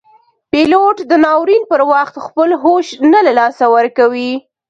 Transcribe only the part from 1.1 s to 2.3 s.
ناورین پر وخت